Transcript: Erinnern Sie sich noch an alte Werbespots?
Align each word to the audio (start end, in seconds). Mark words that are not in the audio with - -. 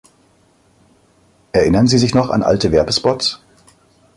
Erinnern 1.51 1.85
Sie 1.85 1.99
sich 1.99 2.15
noch 2.15 2.31
an 2.31 2.41
alte 2.41 2.71
Werbespots? 2.71 3.39